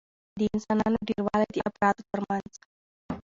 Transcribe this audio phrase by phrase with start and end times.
[0.39, 2.51] د انسانانو ډېروالي د افرادو ترمنځ